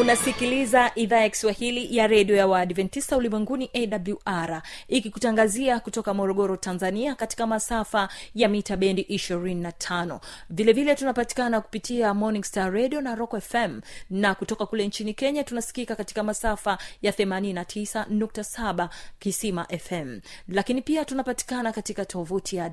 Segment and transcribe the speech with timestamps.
[0.00, 7.46] unasikiliza idhaa ya kiswahili ya redio ya waadventista ulimwenguni awr ikikutangazia kutoka morogoro tanzania katika
[7.46, 14.34] masafa ya mita bendi 25 vilevile tunapatikana kupitia morning star radio na rock fm na
[14.34, 22.04] kutoka kule nchini kenya tunasikika katika masafa ya 89.7 kisima fm lakini pia tunapatikana katika
[22.04, 22.72] tovuti ya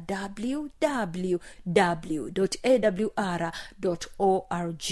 [1.76, 3.52] www.awr
[4.20, 4.84] org.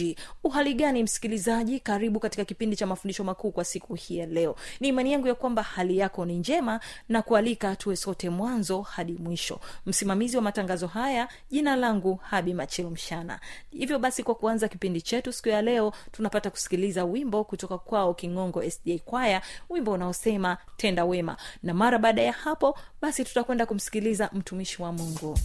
[0.43, 1.79] Uhali msikilizaji?
[1.79, 4.55] Karibu katika kipindi cha mafundisho makuu kwa siku hii ya leo.
[4.79, 9.13] Ni imani yangu ya kwamba hali yako ni njema na kualika tuwe sote mwanzo hadi
[9.13, 9.59] mwisho.
[9.85, 13.39] Msimamizi wa matangazo haya jina langu habi machilo mshana.
[13.71, 18.69] Hivyo basi kwa kuanza kipindi chetu siku ya leo tunapata kusikiliza wimbo kutoka kwao kingongo
[18.69, 21.37] sda kwaya wimbo unaosema tenda wema.
[21.63, 25.37] Na mara baada ya hapo basi tutakwenda kumsikiliza mtumishi wa mungu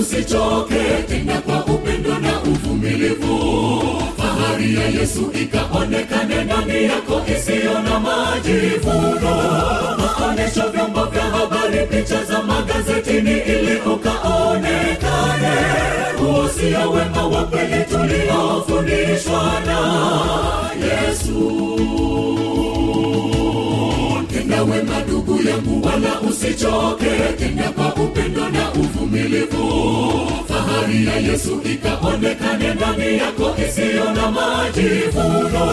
[0.00, 3.82] usichoke tenda kwa upendo na uvumilivu.
[4.16, 9.36] Fahari ya yesu ikaonekane ndani yako isiyo na majivuno
[9.98, 15.54] maonesho vyombo vya habari picha za magazetini ili ukaonekane.
[16.18, 19.78] Huosia wema wa kweli tuliofundishwa na
[20.86, 21.50] yesu.
[24.32, 27.10] Tenda wema ndugu yangu wala usichoke.
[27.38, 27.84] Tenda kwa
[29.24, 35.66] uvumilivu fahari ya yesu ikaonekane ndani yako isiyo na majivuno.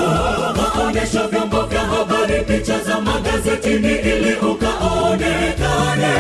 [0.58, 6.14] Maonyesho vyombo vya habari picha za magazetini ili ukaonekane.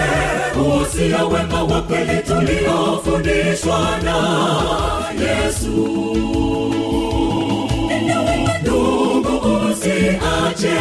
[0.81, 4.17] Usia wema wa kweli tuliofundishwa na
[5.23, 5.77] yesu.
[8.61, 10.77] Ndugu usiache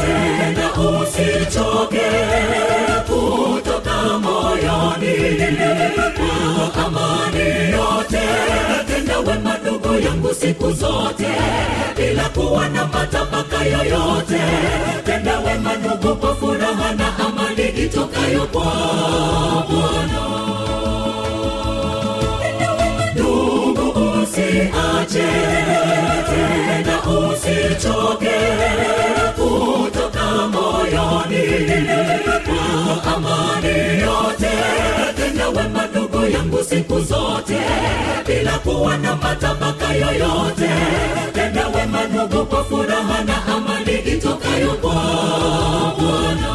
[0.00, 2.00] tena usichoke
[4.18, 5.14] moyoni
[6.16, 8.20] kwa amani yote.
[8.86, 11.26] Tenda wema ndugu yangu siku zote
[11.96, 14.40] bila kuwa na matabaka yoyote.
[15.04, 18.64] Tenda wema ndugu kwa furaha na amani itokayo kwa
[19.70, 20.24] bwana.
[23.14, 23.88] Ndugu
[24.22, 25.28] usiache
[26.30, 28.40] tena usichoke
[33.02, 34.50] kwa amani yote
[35.16, 37.58] tenda wema ndugu yangu siku zote
[38.26, 40.70] bila kuwa na matabaka yoyote.
[41.34, 44.94] Tenda wema ndugu kwa furaha na amani itokayo kwa
[45.98, 46.54] bwana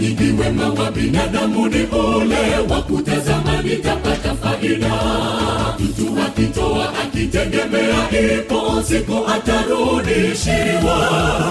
[0.00, 4.92] nyingi wema wa binadamu ni ule wa kutazama nitapata faida.
[5.78, 10.98] Mtu akitoa akitegemea ipo siku atarudishiwa.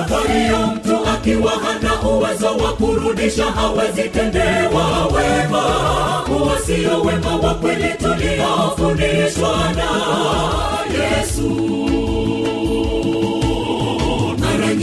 [0.09, 5.61] Kwa hiyo mtu akiwa hana uwezo wa kurudisha hawezitendewa wema.
[6.27, 9.89] Huo sio wema wa kweli tuliofundishwa na
[10.93, 11.49] yesu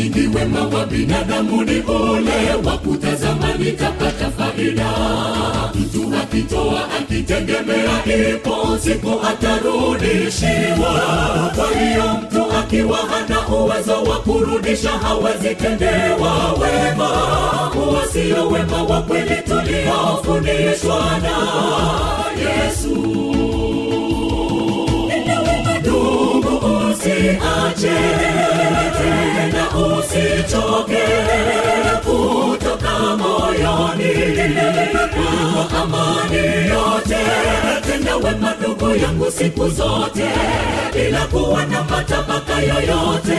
[0.04, 3.54] nyingi wema wa binadamu ni ule wa kutazama
[4.30, 4.90] faida.
[5.74, 8.04] Mtu akitoa akitegemea
[8.34, 10.92] ipo siku atarudishiwa.
[11.56, 15.54] Kwa hiyo mtu akiwa hana uwezo wa kurudisha hawezi
[16.60, 17.06] wema.
[17.74, 18.00] Huo
[18.48, 21.36] wema wa kweli tuliofundishwa na
[22.40, 22.93] yesu
[35.90, 36.36] kwa amani
[36.68, 37.16] yote
[37.86, 40.24] tenda wema ndugu yangu siku zote
[40.94, 43.38] bila kuwa na matabaka yoyote.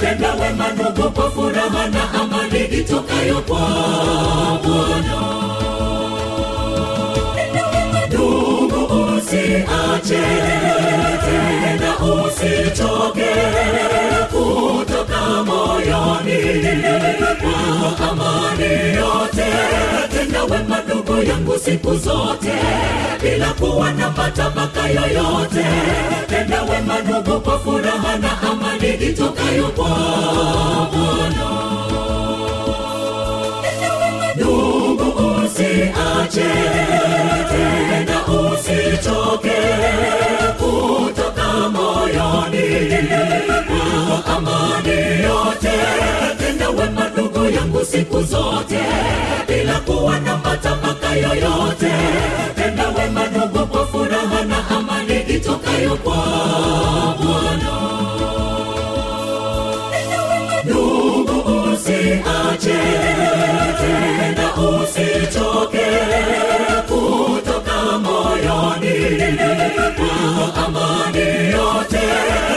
[0.00, 3.58] Tenda wema ndugu kwa furaha na amani itokayo kwa
[4.64, 5.42] bwana.
[9.16, 10.22] Usiache
[11.24, 13.30] tena usichoke
[16.24, 16.82] moyoni
[17.40, 19.46] kwa amani yote.
[20.12, 22.52] Tenda wema ndugu yangu siku zote
[23.22, 25.64] bila kuwa na matabaka yoyote.
[26.28, 29.88] Tenda wema ndugu kwa furaha na amani itokayo kwa
[30.92, 31.52] bwana.
[34.36, 35.04] Ndugu
[35.44, 36.50] usiache
[37.50, 39.52] tena usichoke
[46.82, 48.78] wema ndugu yangu siku zote
[49.48, 51.92] bila kuwa na matamaka yoyote.
[52.56, 56.16] Tenda wema ndugu kwa furaha na amani itokayo kwa
[57.22, 57.72] bwana.
[70.66, 72.00] Amani yote.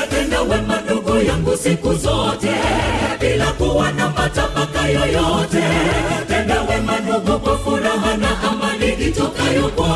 [0.10, 2.52] Tenda wema ndugu yangu siku zote
[3.36, 5.64] bila kuwa na matabaka yoyote.
[6.28, 9.88] Tenda wema ndugu kwa furaha na amani itokayo kwa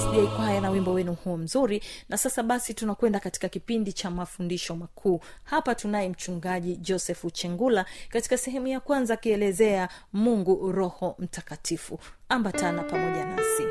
[0.00, 1.82] sda kwaya na wimbo wenu huo mzuri.
[2.08, 5.20] Na sasa basi tunakwenda katika kipindi cha mafundisho makuu.
[5.44, 11.98] Hapa tunaye mchungaji josefu chengula katika sehemu ya kwanza akielezea mungu roho mtakatifu.
[12.28, 13.62] Ambatana pamoja nasi.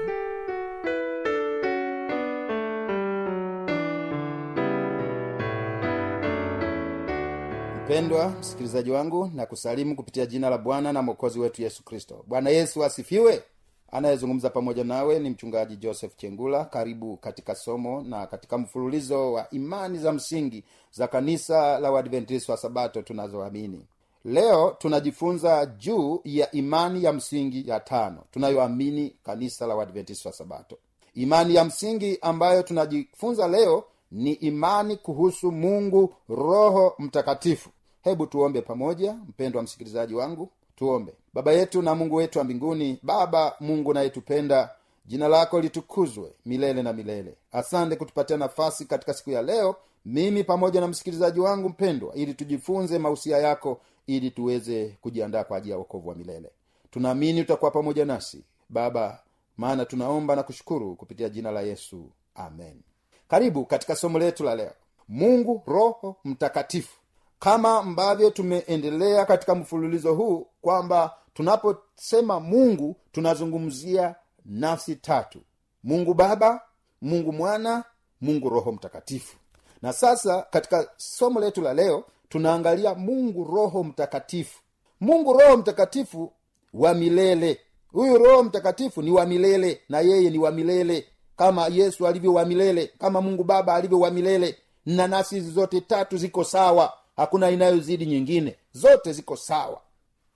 [7.85, 12.23] Mpendwa msikilizaji wangu na kusalimu kupitia jina la bwana na mwokozi wetu yesu kristo.
[12.27, 13.43] Bwana yesu asifiwe
[13.91, 16.65] anayezungumza pamoja nawe ni mchungaji joseph chengula.
[16.65, 22.57] Karibu katika somo na katika mfululizo wa imani za msingi za kanisa la uadventista wa
[22.57, 23.85] sabato tunazoamini.
[24.25, 30.77] Leo tunajifunza juu ya imani ya msingi ya tano tunayoamini kanisa la uadventista wa sabato.
[31.13, 37.69] Imani ya msingi ambayo tunajifunza leo ni imani kuhusu mungu roho mtakatifu.
[38.03, 41.13] Hebu tuombe pamoja mpendwa msikilizaji wangu tuombe.
[41.33, 44.69] Baba yetu na mungu wetu wa mbinguni baba mungu nayetupenda
[45.05, 47.35] jina lako litukuzwe milele na milele.
[47.51, 49.75] Asante kutupatia nafasi katika siku ya leo
[50.05, 55.71] mimi pamoja na msikilizaji wangu mpendwa ili tujifunze mausia yako ili tuweze kujiandaa kwa ajili
[55.71, 56.49] ya wokovu wa milele.
[56.91, 59.19] Tunaamini utakuwa pamoja nasi baba
[59.57, 62.09] maana tunaomba na kushukuru kupitia jina la yesu.
[62.35, 62.81] Amen.
[63.27, 64.71] Karibu katika somo letu la leo.
[65.07, 66.97] Mungu roho mtakatifu
[67.39, 74.15] kama ambavyo tumeendelea katika mfululizo huu kwamba tunaposema mungu tunazungumzia
[74.45, 75.39] nafsi tatu.
[75.83, 76.61] Mungu baba
[77.01, 77.83] mungu mwana
[78.21, 79.37] mungu roho mtakatifu.
[79.81, 84.59] Na sasa katika somo letu la leo tunaangalia mungu roho mtakatifu.
[85.01, 86.31] Mungu roho mtakatifu
[86.73, 87.59] wa milele.
[87.91, 91.07] Huyu roho mtakatifu ni wa milele na yeye ni wa milele.
[91.37, 94.57] Kama yesu alivyo wa milele kama mungu baba alivyo wa milele.
[94.85, 98.55] Na nafsi zote tatu ziko sawa hakuna inayozidi nyingine.
[98.73, 99.81] Zote ziko sawa.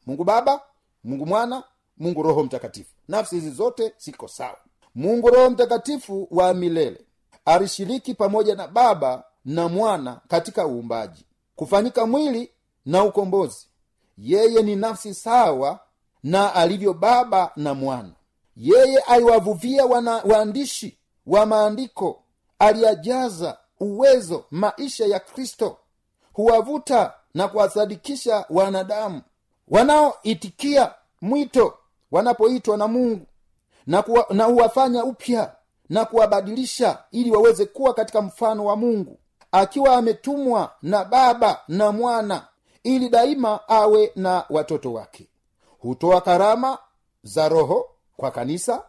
[0.05, 0.61] Mungu baba
[1.03, 1.63] mungu mwana
[1.97, 2.89] mungu roho mtakatifu.
[3.07, 4.57] Nafsi hizi zote ziko sawa.
[4.95, 7.01] Mungu roho mtakatifu wa milele
[7.45, 12.51] alishiriki pamoja na baba na mwana katika uumbaji kufanyika mwili
[12.85, 13.67] na ukombozi.
[14.17, 15.79] Yeye ni nafsi sawa
[16.23, 18.11] na alivyo baba na mwana.
[18.57, 22.23] Yeye aliwavuvia wana waandishi wa maandiko
[22.59, 25.77] aliyajaza uwezo maisha ya kristo
[26.43, 29.21] huwavuta na kuwasadikisha wanadamu
[29.67, 31.73] wanaoitikia mwito
[32.11, 33.25] wanapoitwa na mungu
[33.87, 35.55] na, kuwa, na huwafanya upya
[35.89, 39.19] na kuwabadilisha ili waweze kuwa katika mfano wa mungu
[39.51, 42.47] akiwa ametumwa na baba na mwana
[42.83, 45.27] ili daima awe na watoto wake.
[45.79, 46.77] Hutoa karama
[47.23, 48.83] za roho kwa kanisa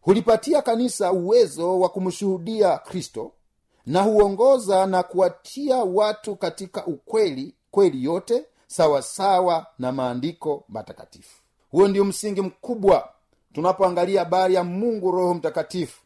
[0.00, 3.32] hulipatia kanisa uwezo wa kumshuhudia kristo
[3.86, 11.42] na huongoza na kuwatia watu katika ukweli kweli yote sawasawa na maandiko matakatifu.
[11.70, 13.08] Huo ndio msingi mkubwa
[13.52, 16.00] tunapoangalia habari ya mungu roho mtakatifu.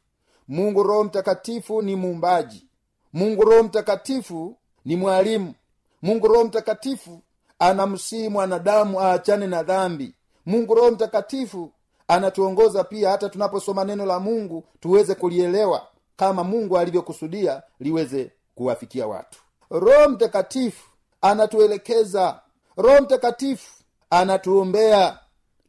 [0.49, 2.66] Mungu roho mtakatifu ni muumbaji.
[3.12, 5.54] Mungu roho mtakatifu ni mwalimu.
[6.02, 7.23] Mungu roho mtakatifu
[7.58, 10.14] anamsihi mwanadamu aachane na dhambi.
[10.47, 11.73] Mungu roho mtakatifu
[12.08, 15.87] anatuongoza pia hata tunaposoma neno la mungu tuweze kulielewa
[16.18, 19.38] kama mungu alivyokusudia liweze kuwafikia watu.
[19.70, 20.88] Roho mtakatifu
[21.20, 22.40] anatuelekeza.
[22.76, 23.72] Roho mtakatifu
[24.10, 25.18] anatuombea.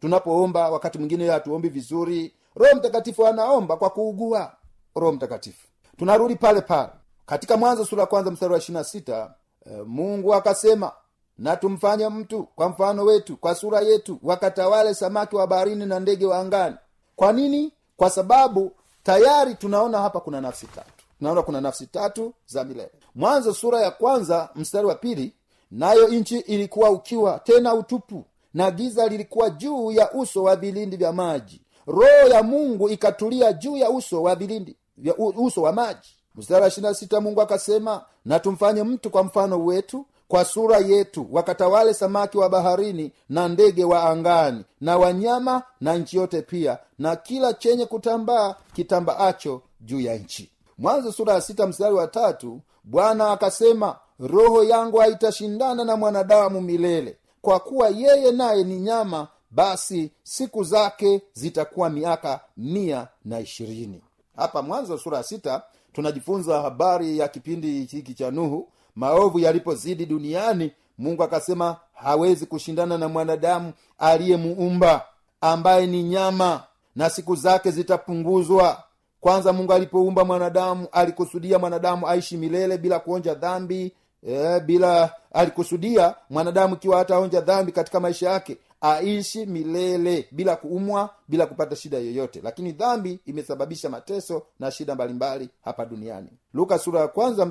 [0.02, 4.52] Tunapoomba wakati mwingine hatuombi vizuri roho mtakatifu anaomba kwa kuugua.
[4.96, 6.90] Roho mtakatifu tunarudi pale pale.
[7.26, 9.34] Katika mwanzo sura kwanza mstari wa ishirina sita
[9.66, 10.92] e, mungu akasema
[11.38, 16.26] na tumfanye mtu kwa mfano wetu kwa sura yetu wakatawale samaki wa baharini na ndege
[16.26, 16.76] wa angani.
[17.16, 17.74] Kwa nini?
[17.98, 18.72] Kwa sababu
[19.04, 20.92] tayari tunaona hapa kuna nafsi tatu.
[21.18, 22.92] Tunaona kuna nafsi tatu za milele.
[23.16, 25.34] Mwanzo sura ya kwanza mstari wa pili
[25.72, 31.12] nayo nchi ilikuwa ukiwa tena utupu na giza lilikuwa juu ya uso wa vilindi vya
[31.14, 31.62] maji.
[31.88, 36.10] Roho ya mungu ikatulia juu ya uso wa vilindi vya uso wa maji.
[36.36, 41.28] Mstari wa ishirina sita mungu akasema na tumfanye mtu kwa mfano wetu kwa sura yetu
[41.32, 47.16] wakatawale samaki wa baharini na ndege wa angani na wanyama na nchi yote pia na
[47.16, 50.52] kila chenye kutambaa kitambaacho juu ya nchi.
[50.78, 57.18] Mwanzo sura ya sita mstari wa tatu bwana akasema roho yangu haitashindana na mwanadamu milele.
[57.42, 64.02] Kwa kuwa yeye naye ni nyama basi siku zake zitakuwa miaka mia na ishirini.
[64.36, 65.62] Hapa mwanzo sura ya sita
[65.94, 68.68] tunajifunza habari ya kipindi hiki cha nuhu
[69.04, 75.06] maovu yalipozidi duniani mungu akasema hawezi kushindana na mwanadamu aliyemuumba
[75.42, 76.64] ambaye ni nyama
[76.96, 78.84] na siku zake zitapunguzwa.
[79.22, 83.92] Kwanza mungu alipoumba mwanadamu alikusudia mwanadamu aishi milele bila kuonja dhambi
[84.28, 91.46] e, bila alikusudia mwanadamu ikiwa hataonja dhambi katika maisha yake aishi milele bila kuumwa bila
[91.46, 92.42] kupata shida yoyote.
[92.44, 96.30] Lakini dhambi imesababisha mateso na shida mbalimbali hapa duniani.
[96.54, 97.46] Luka sura ya kwanza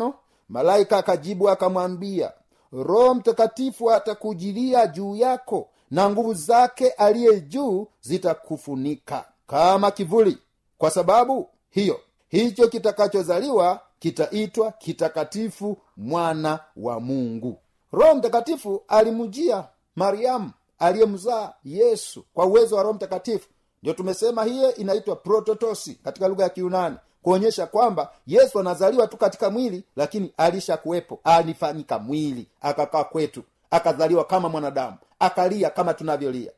[0.00, 0.14] wa
[0.48, 2.32] malaika akajibu akamwambia
[2.72, 10.38] roho mtakatifu atakujilia juu yako na nguvu zake aliye juu zitakufunika kama kivuli.
[10.78, 17.58] Kwa sababu hiyo hicho kitakachozaliwa kitaitwa kitakatifu mwana wa mungu.
[17.92, 19.64] Roho mtakatifu alimjia
[20.04, 23.48] mariamu aliyemzaa yesu kwa uwezo wa roho mtakatifu.
[23.82, 29.50] Ndio tumesema hiyo inaitwa prototosi katika lugha ya kiunani kuonyesha kwamba yesu anazaliwa tu katika
[29.50, 36.50] mwili lakini alishakuwepo alifanyika mwili akakaa kwetu akazaliwa kama mwanadamu akalia kama tunavyolia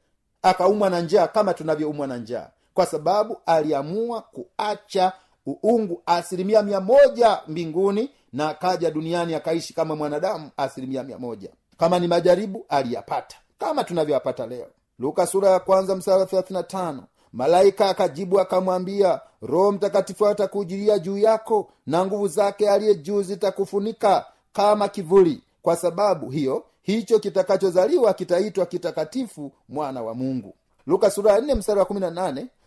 [0.42, 5.12] akaumwa na njaa kama tunavyoumwa na njaa kwa sababu aliamua kuacha
[5.46, 11.98] uungu asilimia mia moja mbinguni na akaja duniani akaishi kama mwanadamu asilimia mia moja kama
[11.98, 13.36] ni majaribu aliyapata.
[13.58, 14.66] Kama tunavyoyapata leo.
[14.98, 15.96] Luka sura ya kwanza
[17.32, 24.88] malaika akajibu akamwambia roho mtakatifu atakujilia juu yako na nguvu zake aliye juu zitakufunika kama
[24.88, 25.42] kivuli.
[25.62, 30.54] Kwa sababu hiyo hicho kitakachozaliwa kitaitwa kitakatifu mwana wa mungu.
[30.86, 31.86] Luka sura ya mstari wa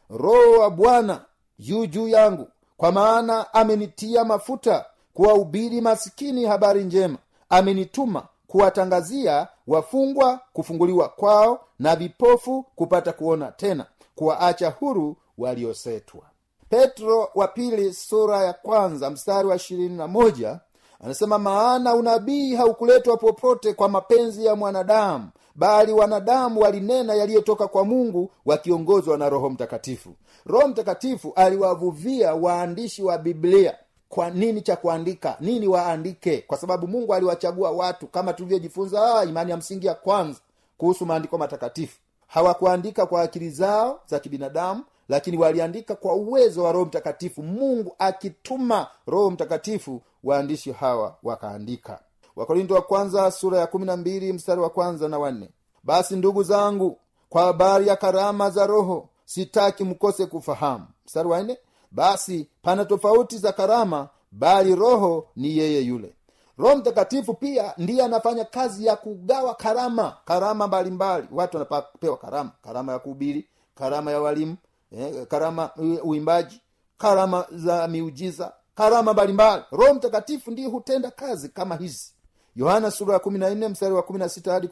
[0.09, 1.21] roho wa bwana
[1.59, 2.47] yu juu yangu
[2.77, 7.17] kwa maana amenitia mafuta kuwahubiri masikini habari njema.
[7.49, 13.85] Amenituma kuwatangazia wafungwa kufunguliwa kwao na vipofu kupata kuona tena
[14.15, 16.21] kuwaacha huru waliosetwa.
[16.69, 20.59] Petro wa pili sura ya kwanza mstari wa ishirini na moja
[21.03, 28.31] anasema maana unabii haukuletwa popote kwa mapenzi ya mwanadamu bali wanadamu walinena yaliyotoka kwa mungu
[28.45, 30.09] wakiongozwa na roho mtakatifu.
[30.45, 33.77] Roho mtakatifu aliwavuvia waandishi wa biblia
[34.15, 35.37] kwa nini cha kuandika?
[35.39, 36.37] Nini waandike?
[36.47, 40.39] Kwa sababu mungu aliwachagua watu kama tulivyojifunza ah, imani ya msingi ya kwanza
[40.77, 41.97] kuhusu maandiko matakatifu.
[42.27, 47.43] Hawakuandika kwa akili zao za kibinadamu lakini waliandika kwa uwezo wa roho mtakatifu.
[47.43, 51.99] Mungu akituma roho mtakatifu waandishi hawa wakaandika.
[52.35, 55.49] Wakorinto wa kwanza sura ya kumi na mbili mstari wa kwanza na wanne
[55.83, 60.85] basi ndugu zangu kwa habari ya karama za roho sitaki mkose kufahamu.
[61.05, 61.57] Mstari wa nne
[61.95, 66.15] basi pana tofauti za karama bali roho ni yeye yule.
[66.57, 71.27] Roho mtakatifu pia ndiye anafanya kazi ya kugawa karama karama mbalimbali.
[71.31, 74.55] Watu wanapewa karama karama ya kuhubiri karama ya walimu
[74.91, 75.69] eh, karama
[76.03, 76.61] uimbaji
[76.97, 79.63] karama za miujiza karama mbalimbali.
[79.71, 82.11] Roho mtakatifu ndiye hutenda kazi kama hizi.
[82.55, 83.19] Yohana sura ya
[83.69, 84.03] mstari wa
[84.53, 84.67] hadi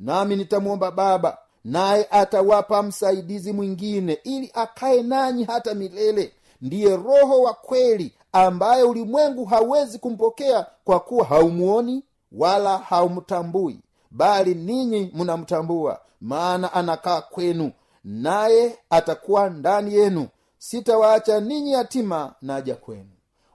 [0.00, 6.32] nami nitamwomba baba naye atawapa msaidizi mwingine ili akaye nanyi hata milele.
[6.62, 15.10] Ndiye roho wa kweli ambaye ulimwengu hawezi kumpokea kwa kuwa haumuoni wala haumtambui bali ninyi
[15.14, 17.72] mnamtambua maana anakaa kwenu
[18.04, 20.28] naye atakuwa ndani yenu.
[20.58, 23.10] Sitawaacha ninyi yatima naja kwenu.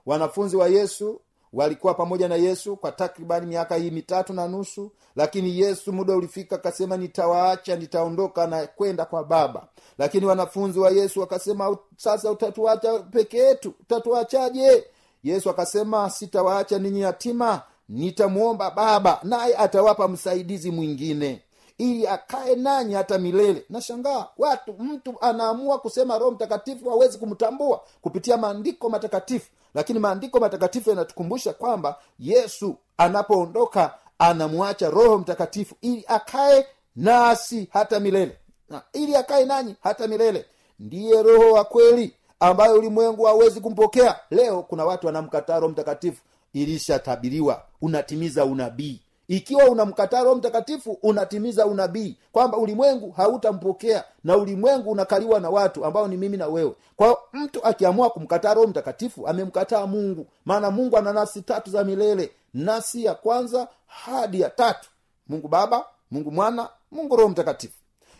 [0.06, 1.20] Wanafunzi wa yesu
[1.54, 6.56] walikuwa pamoja na yesu kwa takribani miaka hii mitatu na nusu lakini yesu muda ulifika
[6.56, 9.66] akasema nitawaacha nitaondoka na kwenda kwa baba.
[9.98, 13.74] Lakini wanafunzi wa yesu wakasema sasa utatuacha peke yetu?
[13.80, 14.84] Utatuachaje?
[15.24, 21.42] Yesu akasema sitawaacha ninyi yatima nitamwomba baba naye atawapa msaidizi mwingine
[21.78, 23.64] ili akae nanyi hata milele.
[23.70, 30.90] Nashangaa watu mtu anaamua kusema roho mtakatifu hawezi kumtambua kupitia maandiko matakatifu lakini maandiko matakatifu
[30.90, 36.66] yanatukumbusha kwamba yesu anapoondoka anamwacha roho mtakatifu ili akae
[36.96, 38.38] nasi hata milele.
[38.68, 40.44] Na ili akae nanyi hata milele.
[40.78, 44.20] Ndiye roho wa kweli ambayo ulimwengu hawezi kumpokea.
[44.30, 46.22] Leo kuna watu wanamkataa roho mtakatifu.
[46.52, 55.40] Ilishatabiriwa unatimiza unabii ikiwa unamkataa roho mtakatifu unatimiza unabii kwamba ulimwengu hautampokea na ulimwengu unakaliwa
[55.40, 56.72] na watu ambao ni mimi na wewe.
[56.96, 60.26] Kwa mtu akiamua kumkataa roho mtakatifu amemkataa mungu.
[60.44, 62.30] Maana mungu ana nafsi tatu za milele.
[62.54, 64.88] Nafsi ya kwanza hadi ya tatu.
[65.28, 67.74] Mungu baba mungu mwana mungu roho mtakatifu.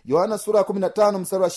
[0.04, 0.64] Yohana sura ya
[1.18, 1.50] mstari wa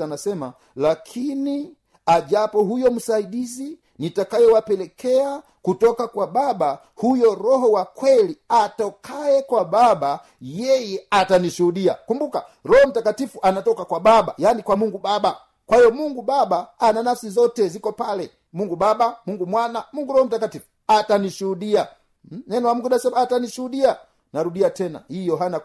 [0.00, 1.74] anasema lakini
[2.06, 11.06] ajapo huyo msaidizi nitakayewapelekea kutoka kwa baba huyo roho wa kweli atokaye kwa baba yeye
[11.10, 11.94] atanishuhudia.
[11.94, 15.36] Kumbuka roho mtakatifu anatoka kwa baba yaani kwa mungu baba.
[15.66, 18.30] Kwa hiyo mungu baba ana nafsi zote ziko pale.
[18.52, 21.88] Mungu baba mungu mwana mungu roho mtakatifu atanishuhudia.
[22.30, 22.42] Hmm?
[22.46, 23.96] neno wa mungu nasema atanishuhudia.
[24.32, 25.60] Narudia tena hii yohana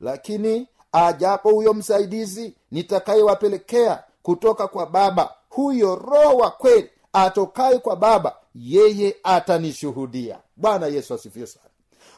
[0.00, 5.34] lakini ajapo huyo msaidizi nitakayewapelekea kutoka kwa baba.
[5.48, 10.38] Huyo roho wa kweli atokaye kwa baba yeye atanishuhudia.
[10.56, 11.66] Bwana yesu asifiwe sana.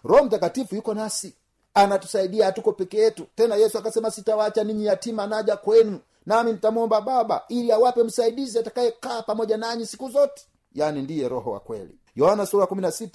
[0.04, 1.34] Roho mtakatifu yuko nasi
[1.74, 3.26] anatusaidia hatuko peke yetu.
[3.34, 9.22] Tena yesu akasema sitawacha ninyi yatima naja kwenu nami nitamwomba baba ili awape msaidizi atakayekaa
[9.22, 10.42] pamoja nanyi siku zote.
[10.74, 11.98] Yaani ndiye roho wa kweli.
[12.16, 12.66] Yohana sura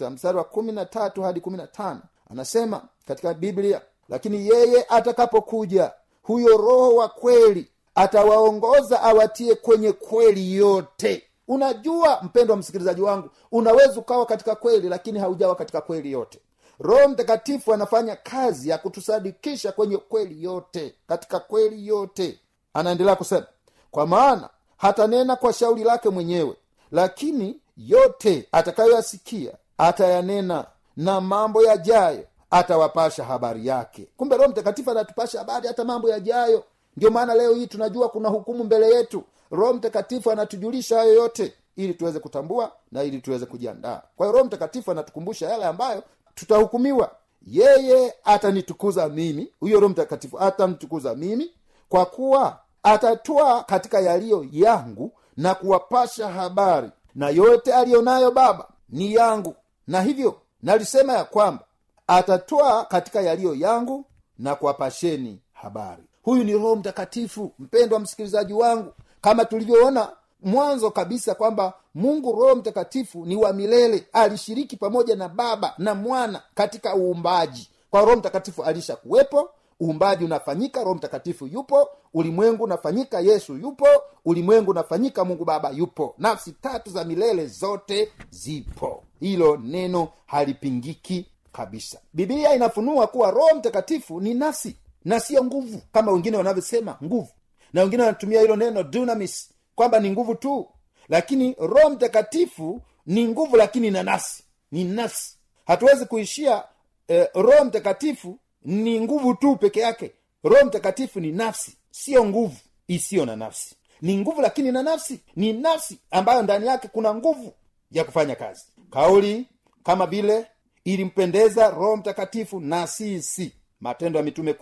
[0.09, 1.97] mstari wa 13 hadi 15
[2.29, 5.91] anasema katika biblia lakini yeye atakapokuja
[6.23, 7.67] huyo roho wa kweli
[7.99, 11.23] atawaongoza awatie kwenye kweli yote.
[11.47, 16.39] Unajua mpendo wa msikilizaji wangu unaweza ukawa katika kweli lakini haujawa katika kweli yote.
[16.79, 22.39] Roho mtakatifu anafanya kazi ya kutusadikisha kwenye kweli yote katika kweli yote.
[22.73, 23.45] Anaendelea kusema
[23.91, 26.55] kwa maana hatanena kwa shauri lake mwenyewe
[26.91, 30.65] lakini yote atakayoyasikia atayanena
[30.97, 34.07] na mambo yajayo atawapasha habari yake.
[34.17, 36.63] Kumbe roho mtakatifu anatupasha habari hata mambo yajayo
[36.97, 39.23] ndio maana leo hii tunajua kuna hukumu mbele yetu.
[39.51, 44.01] Roho mtakatifu anatujulisha hayo yote ili tuweze kutambua na ili tuweze kujiandaa.
[44.15, 46.03] Kwa hiyo roho mtakatifu anatukumbusha yale ambayo
[46.35, 47.11] tutahukumiwa.
[47.47, 49.51] Yeye atanitukuza mimi.
[49.59, 51.51] Huyo roho mtakatifu atamtukuza mimi
[51.89, 56.89] kwa kuwa atatwaa katika yaliyo yangu na kuwapasha habari.
[57.15, 59.55] Na yote aliyonayo baba ni yangu.
[59.87, 61.63] Na hivyo nalisema ya kwamba
[62.07, 64.05] atatwaa katika yaliyo yangu
[64.39, 68.93] na kuwapasheni habari huyu ni roho mtakatifu mpendwa msikilizaji wangu.
[69.21, 70.09] Kama tulivyoona
[70.41, 74.07] mwanzo kabisa kwamba mungu roho mtakatifu ni wa milele.
[74.13, 77.69] Alishiriki pamoja na baba na mwana katika uumbaji.
[77.91, 79.49] Kwa roho mtakatifu alishakuwepo
[79.81, 83.87] uumbaji unafanyika roho mtakatifu yupo ulimwengu unafanyika yesu yupo
[84.25, 86.15] ulimwengu unafanyika mungu baba yupo.
[86.17, 89.03] Nafsi tatu za milele zote zipo.
[89.19, 91.99] Hilo neno halipingiki kabisa.
[92.13, 97.29] Bibilia inafunua kuwa roho mtakatifu ni nafsi na siyo nguvu kama wengine wanavyosema nguvu.
[97.73, 100.69] Na wengine wanatumia hilo neno dunamis kwamba ni nguvu tu.
[101.09, 104.43] Lakini roho mtakatifu ni nguvu lakini na nafsi.
[104.71, 105.37] Ni nafsi.
[105.67, 106.63] Hatuwezi kuishia
[107.07, 110.11] eh, roho mtakatifu ni nguvu tu peke yake.
[110.43, 112.55] Roho mtakatifu ni nafsi siyo nguvu
[112.87, 113.75] isiyo na nafsi.
[114.01, 115.19] Ni nguvu lakini na nafsi.
[115.35, 117.53] Ni nafsi ambayo ndani yake kuna nguvu
[117.91, 118.63] ya kufanya kazi.
[118.91, 119.47] Kauli
[119.83, 120.45] kama vile
[120.83, 123.51] ilimpendeza roho mtakatifu na sisi
[123.81, 124.53] matendo ya mitume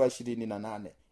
[0.00, 0.10] wa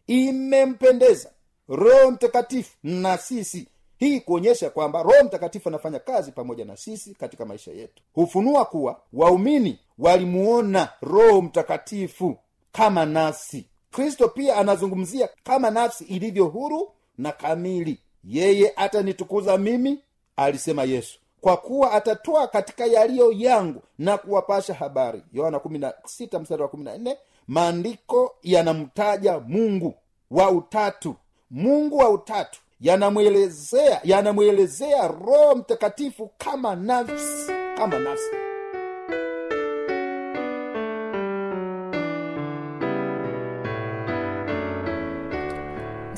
[0.07, 1.29] imempendeza
[1.67, 3.67] roho mtakatifu na sisi.
[3.97, 8.03] Hii kuonyesha kwamba roho mtakatifu anafanya kazi pamoja na sisi katika maisha yetu.
[8.13, 12.37] Hufunua kuwa waumini walimuona roho mtakatifu
[12.71, 13.65] kama nafsi.
[13.91, 17.99] Kristo pia anazungumzia kama nafsi ilivyo huru na kamili.
[18.23, 19.99] Yeye atanitukuza mimi
[20.35, 25.23] alisema yesu kwa kuwa atatoa katika yaliyo yangu na kuwapasha habari.
[25.33, 29.93] Yohana 16 mstari wa 14 maandiko yanamtaja mungu
[30.31, 31.15] wa utatu.
[31.51, 32.61] Mungu wa utatu.
[32.81, 38.29] Yanamwelezea yanamwelezea roho mtakatifu kama nafsi kama nafsi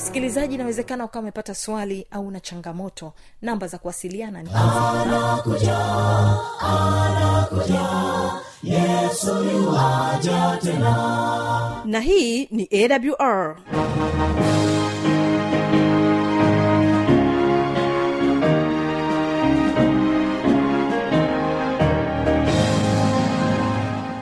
[0.02, 3.12] msikilizaji inawezekana ukawa umepata swali au na changamoto.
[3.42, 4.50] Namba za kuwasiliana ni
[11.84, 13.56] na hii ni awr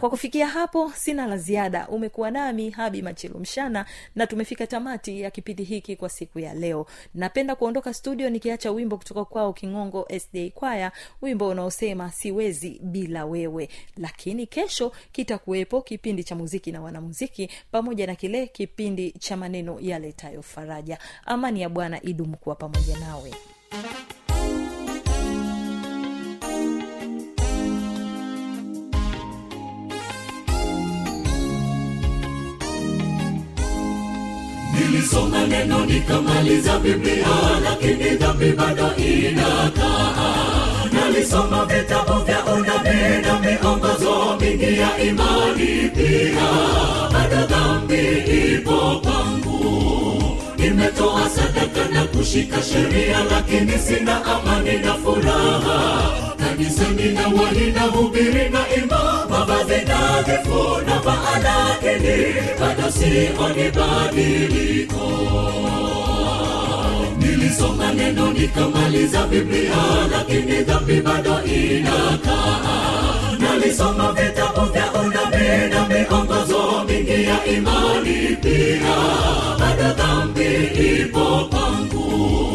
[0.00, 1.88] kwa kufikia hapo sina la ziada.
[1.88, 6.86] Umekuwa nami habi machilu mshana na tumefika tamati ya kipindi hiki kwa siku ya leo.
[7.14, 13.68] Napenda kuondoka studio nikiacha wimbo kutoka kwao kingongo sda kwaya wimbo unaosema siwezi bila wewe.
[13.96, 20.42] Lakini kesho kitakuwepo kipindi cha muziki na wanamuziki pamoja na kile kipindi cha maneno yaletayo
[20.42, 20.98] faraja.
[21.26, 23.34] Amani ya bwana idumu kuwa pamoja nawe
[35.00, 37.26] nilisoma neno nikamaliza biblia
[37.64, 40.14] lakini dhambi bado inakaa
[40.92, 46.50] nalisoma vitabu vya unabii na miongozo mingi ya imani pia.
[47.12, 48.18] Bado dhambi
[48.54, 50.38] ipo kwangu.
[50.58, 56.12] Nimetoa sadaka na kushika sheria lakini sina amani na furaha
[56.60, 65.06] kanisani na wali na ima mavazi nadhifu na baadakini bado sioni badiliko
[67.18, 69.76] nilisoma neno nikamaliza biblia
[70.10, 72.60] lakini dhambi bado inakaa.
[73.38, 78.96] Nalisoma vitabu vya unabii na miongozo mingi ya imani pia.
[79.58, 80.66] Bado dhambi
[81.00, 82.49] ipo kwangu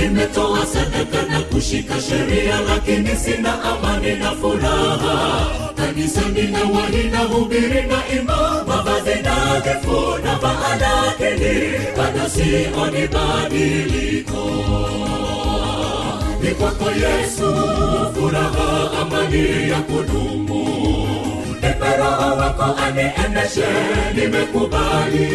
[0.00, 5.46] nimetoa sadaka na kushika sheria lakini sina amani na furaha.
[5.76, 14.44] Kanisani na wali na hubiri na ima mavazi nadhifu na baadakini bado sioni badiliko.
[16.42, 17.54] Ni kwako yesu
[18.14, 20.66] furaha amani ya kudumu.
[21.54, 23.66] Nipe roho wako aniendeshe
[24.14, 25.28] nimekubali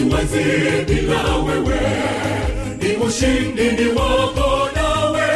[0.00, 1.80] siwezi bila wewe.
[2.82, 5.28] Ni ushindi ni wako nawe.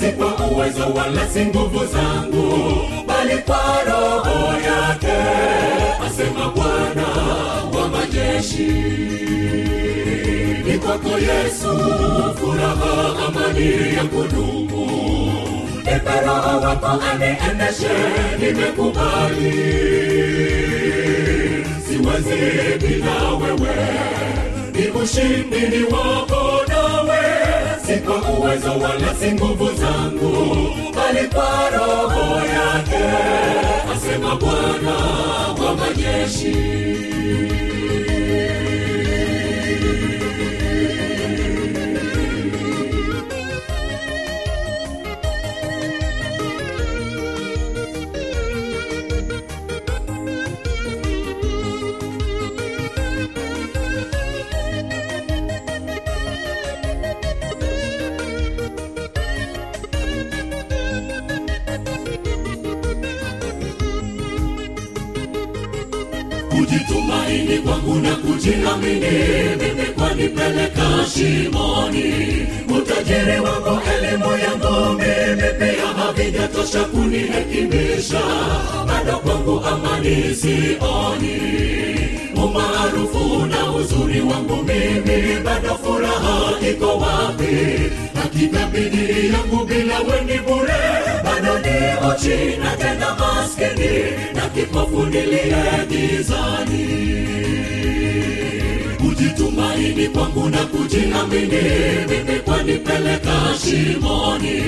[0.00, 2.58] Si kwa uwezo wala si nguvu zangu
[3.06, 5.18] bali kwa roho yake
[6.06, 7.08] asema bwana
[7.74, 8.72] wa majeshi.
[10.66, 11.68] Ni kwako yesu
[12.40, 14.88] furaha amani ya kudumu.
[15.76, 17.90] Nipe roho wako aniendeshe
[18.38, 19.52] nimekubali
[22.02, 23.76] siwezi bila wewe.
[24.72, 27.18] Ni ushindi ni wako nawe.
[27.86, 30.56] Si kwa uwezo wala si nguvu zangu
[30.96, 33.04] bali kwa roho yake
[33.94, 34.96] asema bwana
[35.64, 36.56] wa majeshi
[66.58, 69.10] kujitumaini kwangu na kujiamini
[69.60, 72.14] mimi kwanipeleka shimoni.
[72.78, 78.20] Utajiri wako elimu yangu mimi pia havijatosha kunihekimisha
[78.86, 81.38] bado kwangu amani sioni.
[82.44, 87.56] Umaarufu na uzuri wangu mimi bado furaha iko wapi?
[88.22, 90.97] Hakika bidii yangu bila weni bure
[92.10, 93.92] ochi na tena maskini
[94.34, 96.88] na kipofu niliye gizani.
[98.98, 101.62] Kujitumaini kwangu na kujiamini
[102.08, 103.32] mimi kwanipeleka
[103.64, 104.62] shimoni.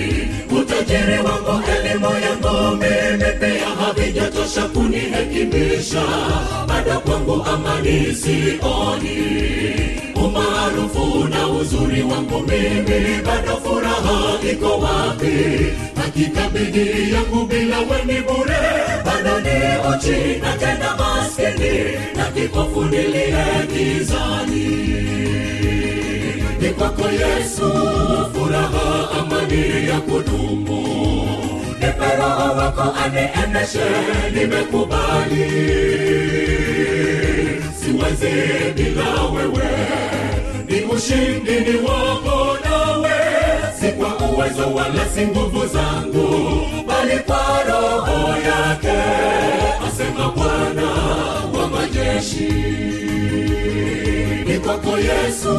[0.61, 6.03] Utajiri wangu elimu yangu mimi pia havijatosha kunihekimisha.
[6.69, 9.60] Bado kwangu amani sioni
[11.61, 15.37] uzuri wangu mimi bado furaha iko wapi?
[15.97, 18.63] Hakika bidii yangu bila weni bure
[19.05, 19.59] bado ni
[19.91, 21.75] uchi na tena maskini
[22.17, 22.85] na kipofu
[23.73, 24.67] gizani.
[26.61, 27.73] Ni kwako yesu
[28.35, 30.81] furaha amani ya kudumu.
[31.81, 33.87] Nipe roho wako aniendeshe
[34.35, 35.51] nimekubali.
[37.81, 38.33] Siwezi
[38.77, 39.71] bila wewe
[40.97, 43.11] ushindi ni wako nawe.
[43.81, 46.29] Si kwa uwezo wala si nguvu zangu
[46.87, 48.99] bali kwa roho yake
[49.89, 50.91] asema bwana
[51.59, 52.53] wa majeshi.
[54.47, 55.59] Ni kwako yesu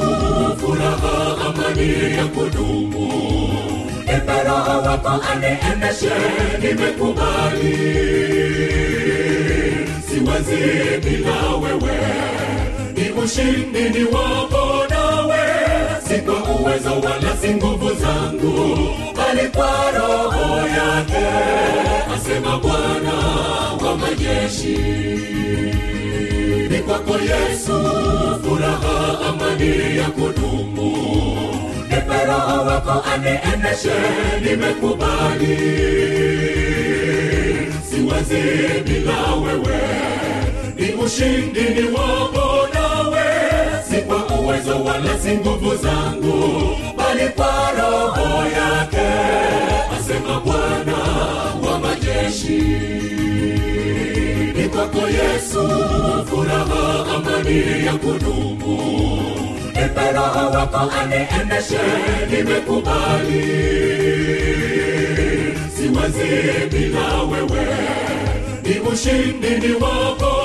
[0.59, 3.11] furaha amani ya kudumu.
[3.99, 4.49] Nipe
[4.87, 6.11] wako aniendeshe
[6.61, 7.77] nimekubali.
[10.09, 11.97] Siwezi bila wewe
[12.95, 14.80] ni ushindi ni wako
[16.11, 18.77] si kwa uwezo wala si nguvu zangu
[19.15, 21.27] bali kwa roho yake
[22.15, 23.13] asema bwana
[23.85, 24.77] wa majeshi.
[26.71, 27.73] Ni kwako yesu
[28.43, 30.97] furaha amani ya kudumu.
[31.89, 33.93] Nipe roho wako aniendeshe
[34.41, 35.57] nimekubali.
[37.89, 38.43] Siwezi
[38.83, 39.81] bila wewe
[40.75, 42.40] ni ushindi ni wako
[43.91, 49.07] si kwa uwezo wala si nguvu zangu bali kwa roho yake
[49.99, 50.97] asema bwana
[51.65, 52.61] wa majeshi.
[54.55, 55.69] Ni kwako yesu
[56.29, 58.77] furaha amani ya kudumu.
[59.67, 61.79] Nipe roho wako aniendeshe
[62.31, 63.47] nimekubali.
[65.75, 67.67] Siwezi bila wewe
[68.63, 70.40] ni ushindi ni wako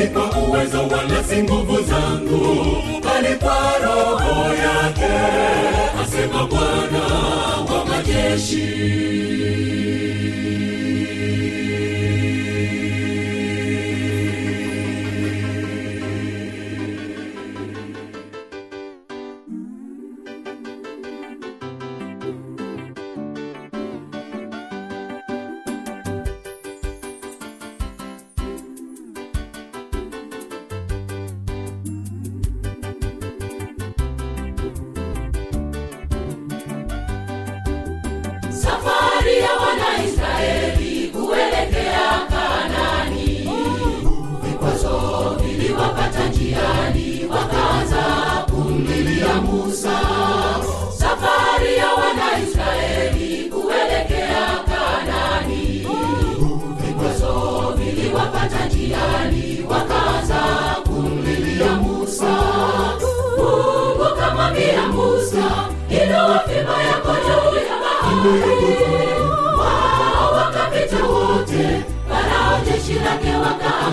[0.00, 2.56] si kwa uwezo wala si nguvu zangu
[3.04, 5.12] bali kwa roho yake
[6.02, 7.04] asema bwana
[7.74, 9.09] wa majeshi.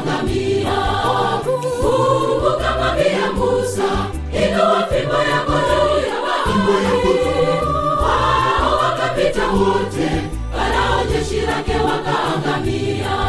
[0.01, 0.77] kuangamia.
[1.81, 3.89] Kumbuka maombi Musa,
[4.33, 7.19] inua fimbo yako juu ya bahari.
[8.01, 10.09] Wao wakapita wote,
[10.51, 13.26] Farao jeshi lake wakaangamia.